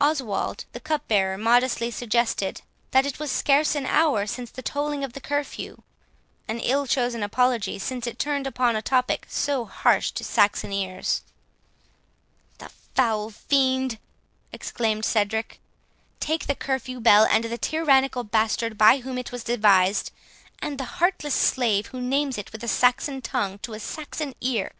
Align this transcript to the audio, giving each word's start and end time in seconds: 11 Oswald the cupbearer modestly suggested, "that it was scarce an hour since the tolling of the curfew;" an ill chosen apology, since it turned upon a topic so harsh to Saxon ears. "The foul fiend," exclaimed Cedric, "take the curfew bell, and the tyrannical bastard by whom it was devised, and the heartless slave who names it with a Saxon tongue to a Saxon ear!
11 0.00 0.08
Oswald 0.22 0.64
the 0.70 0.78
cupbearer 0.78 1.36
modestly 1.36 1.90
suggested, 1.90 2.62
"that 2.92 3.04
it 3.04 3.18
was 3.18 3.32
scarce 3.32 3.74
an 3.74 3.86
hour 3.86 4.24
since 4.24 4.52
the 4.52 4.62
tolling 4.62 5.02
of 5.02 5.14
the 5.14 5.20
curfew;" 5.20 5.82
an 6.46 6.60
ill 6.60 6.86
chosen 6.86 7.24
apology, 7.24 7.76
since 7.76 8.06
it 8.06 8.20
turned 8.20 8.46
upon 8.46 8.76
a 8.76 8.80
topic 8.82 9.26
so 9.28 9.64
harsh 9.64 10.12
to 10.12 10.22
Saxon 10.22 10.72
ears. 10.72 11.22
"The 12.58 12.68
foul 12.94 13.30
fiend," 13.30 13.98
exclaimed 14.52 15.04
Cedric, 15.04 15.58
"take 16.20 16.46
the 16.46 16.54
curfew 16.54 17.00
bell, 17.00 17.24
and 17.24 17.42
the 17.42 17.58
tyrannical 17.58 18.22
bastard 18.22 18.78
by 18.78 18.98
whom 18.98 19.18
it 19.18 19.32
was 19.32 19.42
devised, 19.42 20.12
and 20.60 20.78
the 20.78 20.84
heartless 21.02 21.34
slave 21.34 21.86
who 21.88 22.00
names 22.00 22.38
it 22.38 22.52
with 22.52 22.62
a 22.62 22.68
Saxon 22.68 23.20
tongue 23.20 23.58
to 23.62 23.74
a 23.74 23.80
Saxon 23.80 24.36
ear! 24.40 24.70